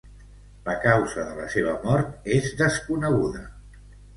[0.69, 3.45] La causa de la seua mort és desconeguda.